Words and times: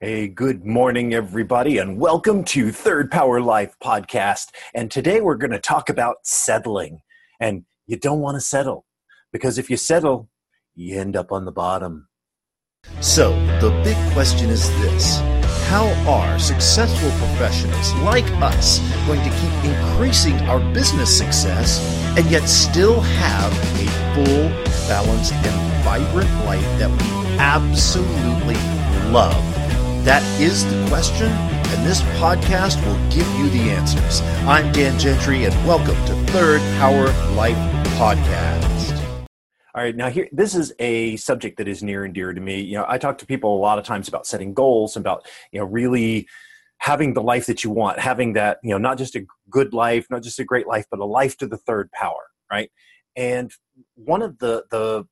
Hey, 0.00 0.28
good 0.28 0.64
morning, 0.64 1.12
everybody, 1.12 1.78
and 1.78 1.98
welcome 1.98 2.44
to 2.44 2.70
Third 2.70 3.10
Power 3.10 3.40
Life 3.40 3.74
podcast. 3.82 4.50
And 4.72 4.92
today 4.92 5.20
we're 5.20 5.34
going 5.34 5.50
to 5.50 5.58
talk 5.58 5.88
about 5.88 6.18
settling. 6.22 7.00
And 7.40 7.64
you 7.88 7.96
don't 7.96 8.20
want 8.20 8.36
to 8.36 8.40
settle 8.40 8.86
because 9.32 9.58
if 9.58 9.68
you 9.68 9.76
settle, 9.76 10.30
you 10.76 11.00
end 11.00 11.16
up 11.16 11.32
on 11.32 11.46
the 11.46 11.50
bottom. 11.50 12.06
So, 13.00 13.30
the 13.58 13.70
big 13.82 13.96
question 14.12 14.50
is 14.50 14.70
this 14.80 15.18
How 15.66 15.88
are 16.08 16.38
successful 16.38 17.10
professionals 17.18 17.92
like 17.94 18.30
us 18.40 18.78
going 19.04 19.24
to 19.24 19.30
keep 19.30 19.64
increasing 19.64 20.36
our 20.42 20.60
business 20.72 21.18
success 21.18 21.80
and 22.16 22.24
yet 22.30 22.48
still 22.48 23.00
have 23.00 23.52
a 23.80 24.14
full, 24.14 24.48
balanced, 24.86 25.32
and 25.32 25.82
vibrant 25.82 26.30
life 26.44 26.78
that 26.78 26.88
we 26.88 27.38
absolutely 27.38 28.54
love? 29.10 29.57
That 30.08 30.22
is 30.40 30.64
the 30.64 30.88
question, 30.88 31.26
and 31.26 31.86
this 31.86 32.00
podcast 32.16 32.82
will 32.86 32.96
give 33.10 33.28
you 33.38 33.50
the 33.50 33.70
answers. 33.72 34.22
I'm 34.48 34.72
Dan 34.72 34.98
Gentry, 34.98 35.44
and 35.44 35.54
welcome 35.66 35.96
to 36.06 36.14
Third 36.32 36.62
Power 36.78 37.08
Life 37.34 37.58
Podcast. 37.98 39.18
All 39.74 39.82
right, 39.82 39.94
now 39.94 40.08
here, 40.08 40.26
this 40.32 40.54
is 40.54 40.72
a 40.78 41.16
subject 41.16 41.58
that 41.58 41.68
is 41.68 41.82
near 41.82 42.06
and 42.06 42.14
dear 42.14 42.32
to 42.32 42.40
me. 42.40 42.58
You 42.58 42.78
know, 42.78 42.86
I 42.88 42.96
talk 42.96 43.18
to 43.18 43.26
people 43.26 43.54
a 43.54 43.60
lot 43.60 43.78
of 43.78 43.84
times 43.84 44.08
about 44.08 44.26
setting 44.26 44.54
goals, 44.54 44.96
about 44.96 45.26
you 45.52 45.60
know 45.60 45.66
really 45.66 46.26
having 46.78 47.12
the 47.12 47.22
life 47.22 47.44
that 47.44 47.62
you 47.62 47.68
want, 47.68 47.98
having 47.98 48.32
that 48.32 48.60
you 48.62 48.70
know 48.70 48.78
not 48.78 48.96
just 48.96 49.14
a 49.14 49.26
good 49.50 49.74
life, 49.74 50.06
not 50.08 50.22
just 50.22 50.38
a 50.38 50.44
great 50.44 50.66
life, 50.66 50.86
but 50.90 51.00
a 51.00 51.04
life 51.04 51.36
to 51.36 51.46
the 51.46 51.58
third 51.58 51.92
power, 51.92 52.28
right? 52.50 52.70
And 53.14 53.52
one 53.94 54.22
of 54.22 54.38
the 54.38 54.64
the 54.70 55.04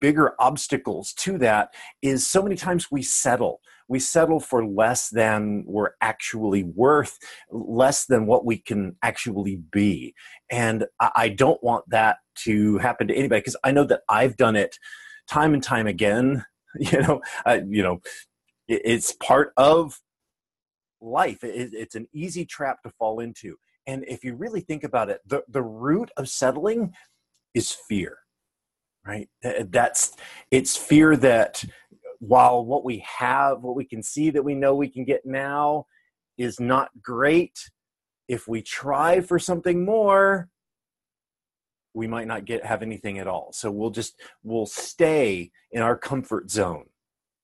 bigger 0.00 0.34
obstacles 0.38 1.12
to 1.14 1.36
that 1.38 1.74
is 2.00 2.26
so 2.26 2.42
many 2.42 2.54
times 2.54 2.92
we 2.92 3.02
settle 3.02 3.60
we 3.90 3.98
settle 3.98 4.38
for 4.38 4.64
less 4.64 5.08
than 5.08 5.64
we're 5.66 5.90
actually 6.00 6.62
worth, 6.62 7.18
less 7.50 8.06
than 8.06 8.24
what 8.24 8.46
we 8.46 8.56
can 8.56 8.96
actually 9.02 9.56
be. 9.56 10.14
And 10.48 10.86
I 11.00 11.28
don't 11.28 11.60
want 11.62 11.90
that 11.90 12.18
to 12.44 12.78
happen 12.78 13.08
to 13.08 13.14
anybody 13.14 13.40
because 13.40 13.56
I 13.64 13.72
know 13.72 13.82
that 13.84 14.02
I've 14.08 14.36
done 14.36 14.54
it 14.54 14.78
time 15.28 15.52
and 15.52 15.62
time 15.62 15.86
again. 15.86 16.44
You 16.78 17.02
know, 17.02 17.20
uh, 17.44 17.58
you 17.68 17.82
know, 17.82 18.00
it's 18.68 19.12
part 19.14 19.52
of 19.56 19.98
life. 21.00 21.38
it's 21.42 21.96
an 21.96 22.06
easy 22.14 22.44
trap 22.44 22.84
to 22.84 22.90
fall 22.90 23.18
into. 23.18 23.56
And 23.88 24.04
if 24.06 24.22
you 24.22 24.36
really 24.36 24.60
think 24.60 24.84
about 24.84 25.10
it, 25.10 25.18
the, 25.26 25.42
the 25.48 25.62
root 25.62 26.12
of 26.16 26.28
settling 26.28 26.92
is 27.54 27.72
fear 27.72 28.18
right 29.04 29.28
that's 29.70 30.14
it's 30.50 30.76
fear 30.76 31.16
that 31.16 31.64
while 32.20 32.64
what 32.64 32.84
we 32.84 33.04
have, 33.18 33.62
what 33.62 33.76
we 33.76 33.84
can 33.84 34.02
see 34.02 34.30
that 34.30 34.44
we 34.44 34.54
know 34.54 34.74
we 34.74 34.88
can 34.88 35.04
get 35.04 35.26
now 35.26 35.86
is 36.38 36.60
not 36.60 36.90
great, 37.02 37.58
if 38.28 38.46
we 38.46 38.62
try 38.62 39.20
for 39.20 39.38
something 39.38 39.84
more, 39.84 40.48
we 41.94 42.06
might 42.06 42.28
not 42.28 42.44
get 42.44 42.64
have 42.64 42.82
anything 42.82 43.18
at 43.18 43.26
all. 43.26 43.50
So 43.52 43.70
we'll 43.70 43.90
just 43.90 44.14
we'll 44.44 44.66
stay 44.66 45.50
in 45.72 45.82
our 45.82 45.96
comfort 45.96 46.50
zone, 46.50 46.86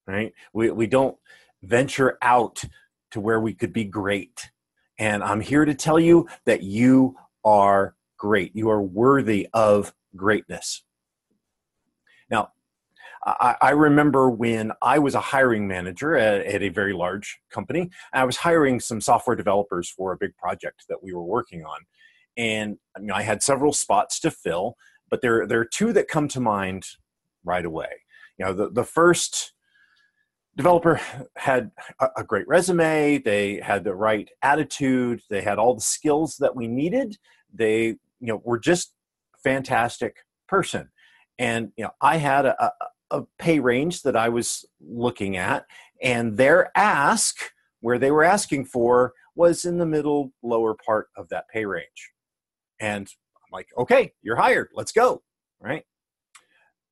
right? 0.07 0.33
We 0.53 0.71
we 0.71 0.87
don't 0.87 1.17
venture 1.63 2.17
out 2.23 2.63
to 3.11 3.21
where 3.21 3.41
we 3.41 3.53
could 3.53 3.73
be 3.73 3.85
great. 3.85 4.51
And 4.99 5.25
I'm 5.25 5.41
here 5.41 5.65
to 5.65 5.75
tell 5.75 5.99
you 5.99 6.29
that 6.45 6.63
you 6.63 7.17
are 7.45 7.97
great. 8.17 8.55
You 8.55 8.71
are 8.71 8.83
worthy 8.83 9.49
of 9.53 9.93
greatness. 10.15 10.83
I, 13.27 13.57
I 13.61 13.71
remember 13.71 14.31
when 14.31 14.71
I 14.83 15.01
was 15.01 15.17
a 15.17 15.21
hiring 15.21 15.67
manager 15.67 16.17
at, 16.17 16.47
at 16.47 16.63
a 16.63 16.69
very 16.69 16.93
large 16.93 17.39
company, 17.51 17.91
I 18.13 18.25
was 18.25 18.37
hiring 18.37 18.79
some 18.79 19.01
software 19.01 19.35
developers 19.35 19.91
for 19.91 20.13
a 20.13 20.17
big 20.17 20.37
project 20.37 20.85
that 20.89 21.03
we 21.03 21.13
were 21.13 21.25
working 21.25 21.65
on. 21.65 21.81
And 22.37 22.79
you 22.99 23.07
know, 23.07 23.15
I 23.15 23.23
had 23.23 23.43
several 23.43 23.73
spots 23.73 24.21
to 24.21 24.31
fill, 24.31 24.77
but 25.11 25.23
there, 25.23 25.47
there 25.47 25.61
are 25.61 25.65
two 25.67 25.93
that 25.95 26.07
come 26.09 26.29
to 26.29 26.41
mind 26.41 26.85
right 27.45 27.65
away. 27.65 27.89
You 28.39 28.47
know, 28.47 28.53
the, 28.53 28.71
the 28.71 28.85
first 28.85 29.53
developer 30.57 31.01
had 31.37 31.73
a 32.17 32.23
great 32.23 32.47
resume, 32.47 33.19
they 33.19 33.61
had 33.61 33.83
the 33.83 33.95
right 33.95 34.31
attitude, 34.43 35.21
they 35.29 35.43
had 35.43 35.59
all 35.59 35.75
the 35.75 35.81
skills 35.81 36.37
that 36.37 36.55
we 36.55 36.69
needed. 36.69 37.19
They, 37.53 37.87
you 37.87 37.99
know, 38.21 38.41
were 38.45 38.59
just 38.59 38.93
fantastic 39.43 40.17
person 40.49 40.89
and 41.39 41.71
you 41.77 41.85
know 41.85 41.91
i 42.01 42.17
had 42.17 42.47
a, 42.47 42.73
a 43.11 43.23
pay 43.39 43.61
range 43.61 44.03
that 44.03 44.17
I 44.17 44.29
was 44.29 44.65
looking 44.81 45.37
at, 45.37 45.67
and 46.03 46.37
their 46.37 46.71
ask, 46.77 47.37
where 47.81 47.99
they 47.99 48.11
were 48.11 48.25
asking 48.25 48.65
for, 48.65 49.13
was 49.35 49.65
in 49.65 49.79
the 49.79 49.87
middle 49.87 50.33
lower 50.43 50.75
part 50.75 51.09
of 51.17 51.29
that 51.29 51.49
pay 51.49 51.65
range. 51.65 52.13
And 52.81 53.07
I'm 53.37 53.51
like, 53.53 53.69
okay, 53.79 54.13
you're 54.23 54.37
hired. 54.37 54.69
Let's 54.75 54.93
go. 54.93 55.23
Right. 55.61 55.85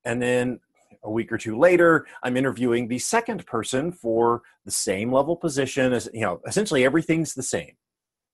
And 0.05 0.21
then 0.21 0.59
a 1.03 1.11
week 1.11 1.31
or 1.31 1.37
two 1.37 1.57
later, 1.57 2.07
I'm 2.23 2.37
interviewing 2.37 2.87
the 2.87 2.99
second 2.99 3.45
person 3.45 3.91
for 3.91 4.41
the 4.63 4.71
same 4.71 5.11
level 5.11 5.35
position 5.35 5.93
as, 5.93 6.09
you 6.13 6.21
know, 6.21 6.41
essentially 6.47 6.85
everything's 6.85 7.33
the 7.33 7.43
same. 7.43 7.73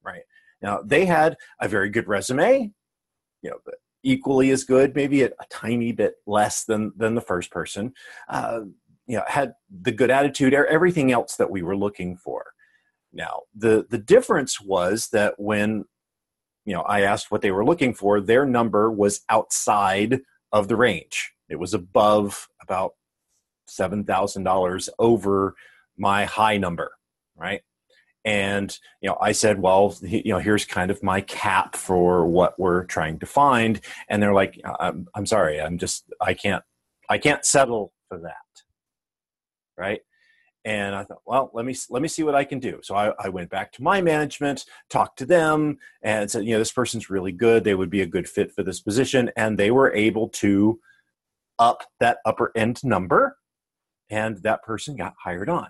Right. 0.04 0.24
Now, 0.62 0.82
they 0.84 1.06
had 1.06 1.38
a 1.60 1.68
very 1.68 1.90
good 1.90 2.08
resume, 2.08 2.72
you 3.42 3.50
know, 3.50 3.58
equally 4.04 4.50
as 4.52 4.64
good, 4.64 4.96
maybe 4.96 5.24
a, 5.24 5.28
a 5.28 5.46
tiny 5.50 5.92
bit 5.92 6.16
less 6.26 6.64
than 6.64 6.92
than 6.96 7.16
the 7.16 7.22
first 7.22 7.52
person. 7.52 7.94
Uh, 8.30 8.62
you 9.08 9.18
know, 9.18 9.24
had 9.28 9.54
the 9.70 9.92
good 9.92 10.12
attitude, 10.12 10.54
everything 10.54 11.12
else 11.12 11.36
that 11.36 11.52
we 11.52 11.62
were 11.62 11.76
looking 11.76 12.16
for. 12.16 12.46
Now, 13.14 13.42
the 13.56 13.86
the 13.90 13.98
difference 13.98 14.62
was 14.62 15.10
that 15.10 15.36
when 15.38 15.86
you 16.66 16.74
know 16.74 16.82
I 16.82 17.02
asked 17.02 17.32
what 17.32 17.42
they 17.42 17.52
were 17.52 17.66
looking 17.66 17.94
for, 17.94 18.22
their 18.22 18.46
number 18.46 18.92
was 18.92 19.22
outside 19.30 20.22
of 20.52 20.68
the 20.68 20.76
range. 20.76 21.34
It 21.50 21.58
was 21.58 21.74
above 21.74 22.48
about 22.62 22.94
seven 23.68 24.04
thousand 24.04 24.44
dollars 24.44 24.90
over 25.00 25.56
my 25.98 26.26
high 26.26 26.58
number, 26.58 26.92
right? 27.36 27.62
And 28.24 28.78
you 29.02 29.10
know 29.10 29.18
i 29.20 29.32
said 29.32 29.60
well 29.62 29.96
you 30.02 30.32
know 30.32 30.40
here's 30.40 30.66
kind 30.66 30.92
of 30.92 31.02
my 31.02 31.22
cap 31.22 31.76
for 31.76 32.26
what 32.26 32.60
we're 32.60 32.86
trying 32.86 33.18
to 33.20 33.26
find. 33.26 33.82
And 34.10 34.22
they're 34.22 34.34
like 34.34 34.60
uh, 34.64 34.76
i'm, 34.80 35.08
I'm 35.16 35.26
sorry 35.26 35.60
i'm 35.60 35.78
just 35.78 36.06
i 36.22 36.34
can't 36.34 36.64
i 37.10 37.18
can't 37.18 37.46
settle 37.46 37.94
for 38.10 38.20
that. 38.20 38.36
Right? 39.78 40.02
And 40.64 40.94
i 40.94 41.04
thought 41.04 41.22
well 41.26 41.50
let 41.54 41.66
me 41.66 41.76
let 41.90 42.02
me 42.02 42.08
see 42.08 42.24
what 42.24 42.36
i 42.36 42.44
can 42.44 42.60
do. 42.60 42.80
So 42.84 42.96
I, 42.96 43.14
I 43.20 43.30
went 43.30 43.50
back 43.50 43.72
to 43.74 43.84
my 43.84 44.02
management 44.02 44.66
talked 44.90 45.18
to 45.20 45.26
them 45.26 45.78
and 46.04 46.30
said 46.30 46.46
you 46.46 46.52
know 46.52 46.60
this 46.60 46.72
person's 46.72 47.10
really 47.10 47.32
good. 47.32 47.64
They 47.64 47.76
would 47.76 47.90
be 47.90 48.02
a 48.02 48.08
good 48.08 48.30
fit 48.30 48.52
for 48.52 48.62
this 48.62 48.82
position. 48.82 49.32
And 49.36 49.58
they 49.58 49.72
were 49.72 49.94
able 49.94 50.30
to 50.30 50.80
up 51.58 51.84
that 52.00 52.20
upper 52.26 52.52
end 52.56 52.84
number 52.84 53.38
and 54.10 54.38
that 54.44 54.64
person 54.64 54.96
got 54.96 55.14
hired 55.24 55.50
on. 55.50 55.70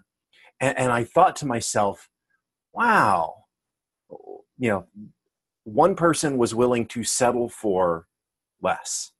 And, 0.60 0.78
and 0.78 0.92
i 0.92 1.06
thought 1.06 1.38
to 1.38 1.46
myself 1.46 2.10
wow, 2.74 3.46
you 4.58 4.70
know, 4.70 4.86
one 5.64 5.96
person 5.96 6.38
was 6.38 6.56
willing 6.56 6.86
to 6.88 7.04
settle 7.04 7.50
for 7.50 8.08
less 8.62 9.12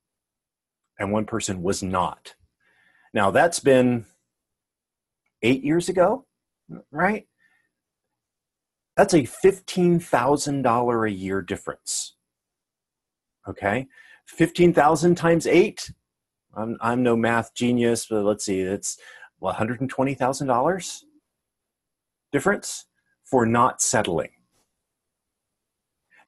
and 0.98 1.12
one 1.12 1.24
person 1.24 1.62
was 1.62 1.82
not. 1.82 2.34
Now 3.14 3.30
that's 3.30 3.60
been 3.60 4.06
eight 5.42 5.64
years 5.64 5.88
ago, 5.88 6.26
right? 6.90 7.26
That's 8.96 9.14
a 9.14 9.22
$15,000 9.22 11.08
a 11.08 11.12
year 11.12 11.42
difference. 11.42 12.14
Okay. 13.48 13.88
15,000 14.26 15.14
times 15.14 15.46
eight. 15.46 15.90
I'm, 16.54 16.76
I'm 16.80 17.02
no 17.02 17.16
math 17.16 17.54
genius, 17.54 18.06
but 18.08 18.24
let's 18.24 18.44
see, 18.44 18.60
it's 18.60 18.98
$120,000 19.42 21.02
difference 22.30 22.86
for 23.32 23.46
not 23.46 23.80
settling. 23.80 24.28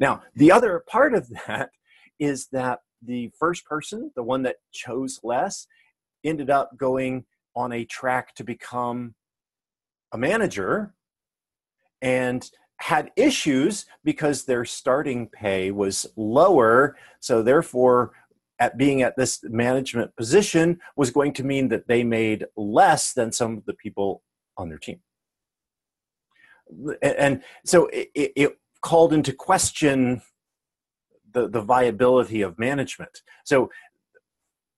Now, 0.01 0.23
the 0.35 0.51
other 0.51 0.83
part 0.89 1.15
of 1.15 1.29
that 1.47 1.69
is 2.19 2.47
that 2.47 2.79
the 3.03 3.31
first 3.39 3.67
person, 3.67 4.11
the 4.17 4.23
one 4.23 4.43
that 4.45 4.57
chose 4.73 5.21
less, 5.23 5.67
ended 6.25 6.49
up 6.49 6.79
going 6.79 7.27
on 7.55 7.73
a 7.73 7.85
track 7.85 8.35
to 8.37 8.43
become 8.43 9.15
a 10.13 10.19
manager 10.19 10.95
and 12.01 12.51
had 12.79 13.11
issues 13.17 13.85
because 14.03 14.47
their 14.47 14.65
starting 14.65 15.29
pay 15.29 15.71
was 15.73 16.07
lower. 16.17 16.97
So, 17.21 17.43
therefore, 17.43 18.13
at 18.59 18.79
being 18.79 19.03
at 19.03 19.15
this 19.19 19.41
management 19.43 20.17
position 20.17 20.81
was 20.97 21.11
going 21.11 21.35
to 21.35 21.45
mean 21.45 21.69
that 21.69 21.87
they 21.87 22.03
made 22.03 22.47
less 22.57 23.13
than 23.13 23.31
some 23.31 23.59
of 23.59 23.67
the 23.67 23.75
people 23.75 24.23
on 24.57 24.71
their 24.71 24.79
team 24.79 25.01
and 27.03 27.43
so 27.65 27.87
it, 27.93 28.11
it 28.15 28.59
called 28.81 29.13
into 29.13 29.33
question 29.33 30.23
the, 31.33 31.49
the 31.49 31.61
viability 31.61 32.43
of 32.43 32.59
management. 32.59 33.23
So 33.45 33.71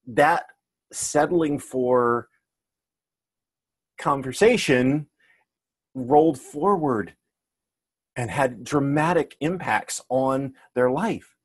that 0.07 0.47
settling 0.93 1.59
for 1.59 2.29
conversation 3.99 5.07
rolled 5.95 6.39
forward 6.39 7.15
and 8.17 8.31
had 8.31 8.65
dramatic 8.65 9.37
impacts 9.41 10.03
on 10.09 10.55
their 10.75 10.91
life. 10.91 11.37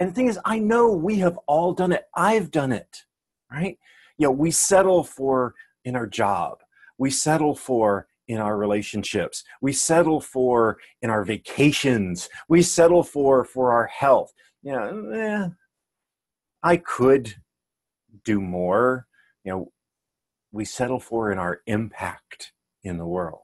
And 0.00 0.10
the 0.10 0.14
thing 0.14 0.28
is, 0.28 0.38
I 0.44 0.58
know 0.58 0.92
we 0.92 1.16
have 1.18 1.38
all 1.46 1.72
done 1.72 1.92
it. 1.92 2.04
I've 2.14 2.50
done 2.50 2.72
it, 2.72 3.04
right? 3.50 3.78
You 4.16 4.26
know, 4.26 4.32
we 4.32 4.50
settle 4.50 5.04
for 5.04 5.54
in 5.84 5.94
our 5.94 6.06
job, 6.06 6.58
we 6.98 7.10
settle 7.10 7.54
for 7.54 8.07
in 8.28 8.38
our 8.38 8.56
relationships, 8.56 9.42
we 9.60 9.72
settle 9.72 10.20
for 10.20 10.78
in 11.02 11.10
our 11.10 11.24
vacations, 11.24 12.28
we 12.48 12.62
settle 12.62 13.02
for 13.02 13.44
for 13.44 13.72
our 13.72 13.86
health. 13.86 14.32
You 14.62 14.72
know, 14.72 15.10
eh, 15.10 15.48
I 16.62 16.76
could 16.76 17.34
do 18.24 18.40
more. 18.40 19.06
You 19.44 19.52
know, 19.52 19.72
we 20.52 20.64
settle 20.64 21.00
for 21.00 21.32
in 21.32 21.38
our 21.38 21.62
impact 21.66 22.52
in 22.82 22.98
the 22.98 23.06
world. 23.06 23.40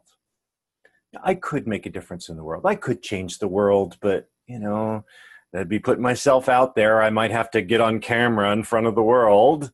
I 1.23 1.35
could 1.35 1.67
make 1.67 1.87
a 1.87 1.91
difference 1.91 2.29
in 2.29 2.37
the 2.37 2.45
world. 2.45 2.67
I 2.67 2.75
could 2.75 3.03
change 3.03 3.39
the 3.39 3.49
world, 3.49 3.97
but 4.01 4.29
you 4.47 4.59
know, 4.59 5.05
that'd 5.53 5.69
be 5.69 5.79
putting 5.79 6.03
myself 6.03 6.49
out 6.49 6.75
there. 6.75 7.03
I 7.03 7.11
might 7.11 7.31
have 7.31 7.51
to 7.53 7.63
get 7.63 7.81
on 7.81 8.01
camera 8.01 8.53
in 8.53 8.65
front 8.65 8.87
of 8.87 8.95
the 8.95 9.03
world. 9.03 9.73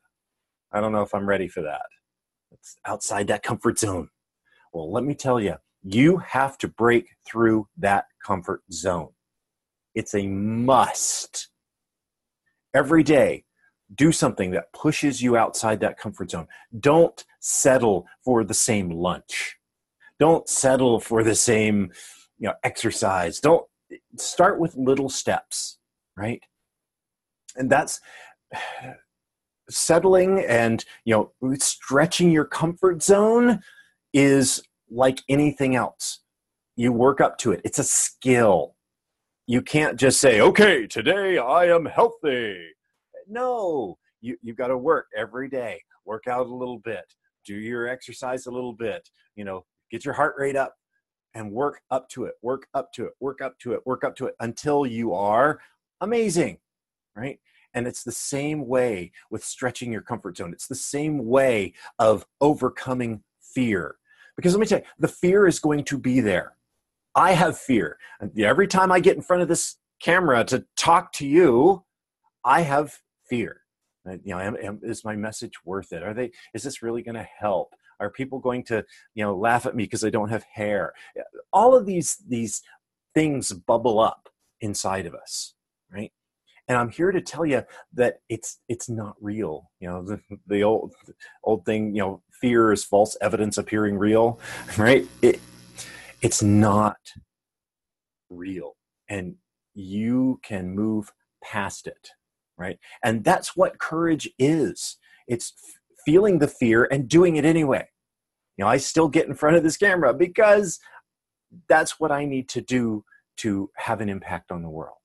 I 0.72 0.80
don't 0.80 0.92
know 0.92 1.02
if 1.02 1.14
I'm 1.14 1.28
ready 1.28 1.48
for 1.48 1.62
that. 1.62 1.86
It's 2.52 2.76
outside 2.84 3.26
that 3.28 3.42
comfort 3.42 3.78
zone. 3.78 4.10
Well, 4.72 4.90
let 4.90 5.04
me 5.04 5.14
tell 5.14 5.40
you, 5.40 5.56
you 5.82 6.18
have 6.18 6.58
to 6.58 6.68
break 6.68 7.08
through 7.26 7.68
that 7.78 8.06
comfort 8.24 8.62
zone. 8.72 9.10
It's 9.94 10.14
a 10.14 10.26
must. 10.26 11.48
Every 12.74 13.02
day, 13.02 13.44
do 13.94 14.12
something 14.12 14.52
that 14.52 14.72
pushes 14.72 15.20
you 15.20 15.36
outside 15.36 15.80
that 15.80 15.98
comfort 15.98 16.30
zone. 16.30 16.46
Don't 16.78 17.24
settle 17.40 18.06
for 18.24 18.44
the 18.44 18.54
same 18.54 18.90
lunch 18.90 19.56
don't 20.20 20.48
settle 20.48 21.00
for 21.00 21.24
the 21.24 21.34
same 21.34 21.90
you 22.38 22.46
know 22.46 22.54
exercise 22.62 23.40
don't 23.40 23.66
start 24.16 24.60
with 24.60 24.76
little 24.76 25.08
steps 25.08 25.78
right 26.16 26.42
and 27.56 27.68
that's 27.68 28.00
settling 29.70 30.44
and 30.46 30.84
you 31.04 31.14
know 31.14 31.56
stretching 31.58 32.30
your 32.30 32.44
comfort 32.44 33.02
zone 33.02 33.60
is 34.12 34.62
like 34.90 35.22
anything 35.28 35.76
else. 35.76 36.20
You 36.76 36.92
work 36.92 37.20
up 37.20 37.38
to 37.38 37.52
it. 37.52 37.60
It's 37.64 37.78
a 37.78 37.84
skill. 37.84 38.74
You 39.46 39.62
can't 39.62 39.98
just 39.98 40.20
say 40.20 40.40
okay 40.40 40.86
today 40.86 41.38
i 41.38 41.66
am 41.66 41.84
healthy. 41.84 42.56
No. 43.28 43.98
You, 44.20 44.36
you've 44.42 44.56
got 44.56 44.68
to 44.68 44.78
work 44.78 45.06
every 45.16 45.48
day. 45.48 45.80
Work 46.04 46.24
out 46.28 46.46
a 46.46 46.54
little 46.54 46.78
bit. 46.78 47.04
Do 47.46 47.54
your 47.54 47.88
exercise 47.88 48.46
a 48.46 48.50
little 48.50 48.72
bit. 48.72 49.08
You 49.34 49.44
know 49.44 49.64
get 49.90 50.04
your 50.04 50.14
heart 50.14 50.34
rate 50.38 50.56
up 50.56 50.74
and 51.34 51.52
work 51.52 51.80
up 51.90 52.08
to 52.10 52.24
it, 52.24 52.34
work 52.42 52.66
up 52.74 52.92
to 52.94 53.06
it, 53.06 53.12
work 53.20 53.40
up 53.40 53.58
to 53.60 53.72
it, 53.72 53.80
work 53.84 54.04
up 54.04 54.16
to 54.16 54.26
it 54.26 54.34
until 54.40 54.86
you 54.86 55.14
are 55.14 55.60
amazing, 56.00 56.58
right? 57.14 57.38
And 57.74 57.86
it's 57.86 58.02
the 58.02 58.12
same 58.12 58.66
way 58.66 59.12
with 59.30 59.44
stretching 59.44 59.92
your 59.92 60.02
comfort 60.02 60.36
zone. 60.36 60.52
It's 60.52 60.66
the 60.66 60.74
same 60.74 61.26
way 61.26 61.74
of 61.98 62.26
overcoming 62.40 63.22
fear. 63.40 63.96
Because 64.40 64.54
let 64.54 64.60
me 64.60 64.66
tell 64.66 64.78
you, 64.78 64.84
the 64.98 65.08
fear 65.08 65.46
is 65.46 65.58
going 65.58 65.84
to 65.84 65.98
be 65.98 66.20
there. 66.20 66.54
I 67.14 67.32
have 67.32 67.58
fear. 67.58 67.98
Every 68.38 68.66
time 68.66 68.90
I 68.90 68.98
get 68.98 69.16
in 69.16 69.22
front 69.22 69.42
of 69.42 69.48
this 69.48 69.76
camera 70.00 70.44
to 70.44 70.64
talk 70.78 71.12
to 71.14 71.26
you, 71.26 71.84
I 72.42 72.62
have 72.62 73.00
fear. 73.28 73.60
You 74.06 74.34
know, 74.34 74.40
am, 74.40 74.56
am, 74.56 74.80
is 74.82 75.04
my 75.04 75.14
message 75.14 75.52
worth 75.64 75.92
it? 75.92 76.02
Are 76.02 76.14
they? 76.14 76.30
Is 76.54 76.62
this 76.62 76.82
really 76.82 77.02
going 77.02 77.16
to 77.16 77.28
help? 77.38 77.74
Are 78.00 78.08
people 78.08 78.38
going 78.38 78.64
to, 78.64 78.82
you 79.14 79.22
know, 79.22 79.36
laugh 79.36 79.66
at 79.66 79.76
me 79.76 79.84
because 79.84 80.04
I 80.04 80.10
don't 80.10 80.30
have 80.30 80.44
hair? 80.54 80.94
All 81.52 81.76
of 81.76 81.84
these 81.84 82.16
these 82.26 82.62
things 83.12 83.52
bubble 83.52 84.00
up 84.00 84.30
inside 84.62 85.04
of 85.04 85.14
us, 85.14 85.52
right? 85.92 86.12
And 86.66 86.78
I'm 86.78 86.88
here 86.88 87.10
to 87.12 87.20
tell 87.20 87.44
you 87.44 87.64
that 87.92 88.20
it's 88.30 88.60
it's 88.68 88.88
not 88.88 89.16
real. 89.20 89.70
You 89.80 89.88
know, 89.88 90.02
the, 90.06 90.20
the 90.46 90.62
old 90.62 90.94
old 91.44 91.66
thing, 91.66 91.94
you 91.94 92.02
know, 92.02 92.22
fear 92.40 92.72
is 92.72 92.84
false 92.84 93.16
evidence 93.20 93.58
appearing 93.58 93.98
real, 93.98 94.40
right? 94.78 95.06
It 95.22 95.40
it's 96.22 96.42
not 96.42 96.98
real. 98.28 98.76
And 99.08 99.36
you 99.74 100.40
can 100.42 100.70
move 100.74 101.12
past 101.42 101.86
it, 101.86 102.10
right? 102.58 102.78
And 103.02 103.24
that's 103.24 103.56
what 103.56 103.78
courage 103.78 104.28
is. 104.38 104.98
It's 105.26 105.52
feeling 106.04 106.38
the 106.38 106.48
fear 106.48 106.88
and 106.90 107.08
doing 107.08 107.36
it 107.36 107.44
anyway. 107.44 107.88
You 108.56 108.64
know, 108.64 108.70
I 108.70 108.76
still 108.76 109.08
get 109.08 109.26
in 109.26 109.34
front 109.34 109.56
of 109.56 109.62
this 109.62 109.76
camera 109.76 110.12
because 110.12 110.78
that's 111.68 111.98
what 111.98 112.12
I 112.12 112.24
need 112.24 112.48
to 112.50 112.60
do 112.60 113.04
to 113.38 113.70
have 113.76 114.00
an 114.00 114.08
impact 114.08 114.52
on 114.52 114.62
the 114.62 114.68
world. 114.68 114.98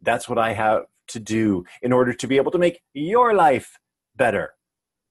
That's 0.00 0.28
what 0.28 0.38
I 0.38 0.52
have 0.52 0.84
to 1.08 1.20
do 1.20 1.64
in 1.82 1.92
order 1.92 2.12
to 2.12 2.26
be 2.26 2.36
able 2.36 2.52
to 2.52 2.58
make 2.58 2.80
your 2.94 3.34
life 3.34 3.78
better 4.16 4.54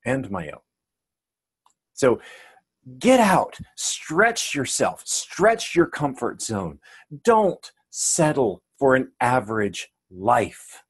and 0.05 0.31
my 0.31 0.49
own. 0.49 0.61
So 1.99 2.21
get 2.97 3.19
out, 3.19 3.57
stretch 3.75 4.55
yourself, 4.55 5.03
stretch 5.05 5.75
your 5.75 5.85
comfort 5.85 6.41
zone. 6.41 6.79
Don't 7.25 7.71
settle 7.89 8.63
for 8.77 8.95
an 8.95 9.11
average 9.19 9.89
life. 10.09 10.83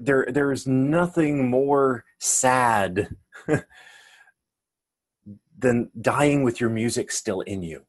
There 0.00 0.26
there 0.28 0.50
is 0.50 0.66
nothing 0.66 1.48
more 1.48 2.04
sad 2.18 3.14
than 5.58 5.90
dying 6.00 6.42
with 6.42 6.60
your 6.60 6.70
music 6.70 7.12
still 7.12 7.42
in 7.42 7.62
you. 7.62 7.84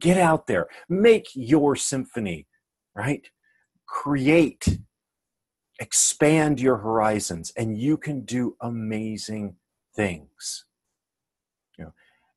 Get 0.00 0.18
out 0.18 0.48
there. 0.48 0.66
Make 0.88 1.28
your 1.34 1.76
symphony 1.76 2.48
right? 2.98 3.30
Create 3.86 4.80
expand 5.78 6.60
your 6.60 6.76
horizons 6.78 7.52
and 7.56 7.78
you 7.78 7.96
can 7.96 8.24
do 8.24 8.56
amazing 8.60 9.54
things. 9.98 10.64
You 11.76 11.86
know 11.86 11.92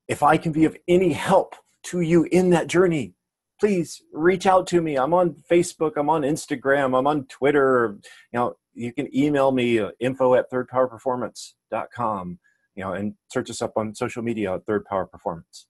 if 0.07 0.23
i 0.23 0.35
can 0.35 0.51
be 0.51 0.65
of 0.65 0.75
any 0.87 1.13
help 1.13 1.55
to 1.83 2.01
you 2.01 2.27
in 2.31 2.49
that 2.49 2.67
journey 2.67 3.13
please 3.59 4.01
reach 4.11 4.47
out 4.47 4.65
to 4.67 4.81
me. 4.81 4.97
I'm 4.97 5.13
on 5.13 5.35
facebook 5.49 5.93
i'm 5.95 6.09
on 6.09 6.23
instagram 6.23 6.97
i'm 6.97 7.07
on 7.07 7.25
twitter. 7.25 7.97
You 8.33 8.39
know 8.39 8.55
you 8.73 8.91
can 8.91 9.15
email 9.15 9.51
me 9.51 9.79
uh, 9.79 9.91
info 9.99 10.33
at 10.35 10.49
thirdpowerperformance.com 10.51 12.39
you 12.75 12.83
know 12.83 12.93
and 12.93 13.13
search 13.31 13.49
us 13.51 13.61
up 13.61 13.73
on 13.77 13.93
social 13.93 14.23
media 14.23 14.55
at 14.55 14.65
third 14.65 14.83
power 14.85 15.05
performance. 15.05 15.67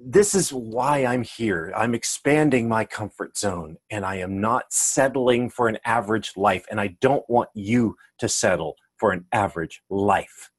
This 0.00 0.34
is 0.34 0.50
why 0.50 1.04
i'm 1.04 1.24
here. 1.24 1.72
I'm 1.76 1.94
expanding 1.94 2.66
my 2.66 2.84
comfort 2.86 3.36
zone 3.36 3.76
and 3.90 4.06
i 4.06 4.16
am 4.16 4.40
not 4.40 4.72
settling 4.72 5.50
for 5.50 5.68
an 5.68 5.78
average 5.84 6.32
life 6.36 6.64
and 6.70 6.80
i 6.80 6.96
don't 7.06 7.28
want 7.28 7.50
you 7.52 7.96
to 8.20 8.28
settle 8.28 8.74
for 8.98 9.12
an 9.12 9.24
average 9.32 9.82
life 9.88 10.50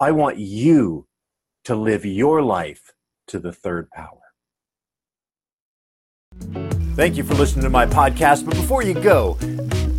i 0.00 0.10
want 0.10 0.38
you 0.38 1.06
to 1.64 1.74
live 1.74 2.04
your 2.04 2.42
life 2.42 2.92
to 3.26 3.38
the 3.38 3.52
third 3.52 3.90
power 3.90 4.20
Thank 6.98 7.16
you 7.16 7.22
for 7.22 7.34
listening 7.34 7.62
to 7.62 7.70
my 7.70 7.86
podcast. 7.86 8.44
But 8.44 8.56
before 8.56 8.82
you 8.82 8.92
go, 8.92 9.38